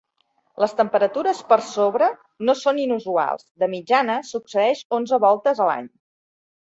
[0.61, 2.07] Les temperatures per sobre
[2.49, 5.91] no són inusuals; de mitjana succeeix onze voltes a l'any.